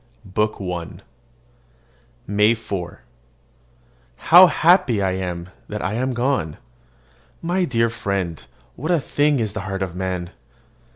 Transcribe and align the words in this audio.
BOOK 0.25 0.59
I 0.59 0.95
MAY 2.25 2.55
4. 2.55 3.01
How 4.15 4.47
happy 4.47 4.99
I 4.99 5.11
am 5.11 5.49
that 5.67 5.83
I 5.83 5.93
am 5.93 6.13
gone! 6.15 6.57
My 7.43 7.65
dear 7.65 7.91
friend, 7.91 8.43
what 8.75 8.89
a 8.89 8.99
thing 8.99 9.37
is 9.39 9.53
the 9.53 9.59
heart 9.61 9.83
of 9.83 9.95
man! 9.95 10.31